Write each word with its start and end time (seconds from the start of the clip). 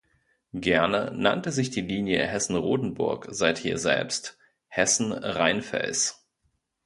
Gerne 0.55 1.11
nannte 1.13 1.51
sich 1.51 1.69
die 1.69 1.81
Linie 1.81 2.25
Hessen-Rotenburg 2.25 3.27
seither 3.29 3.77
selbst 3.77 4.35
Hessen-Rheinfels. 4.69 6.25